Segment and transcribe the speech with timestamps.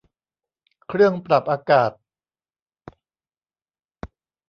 [0.87, 1.91] เครื่องปรับอากาศ